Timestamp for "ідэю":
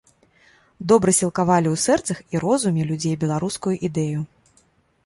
3.93-4.19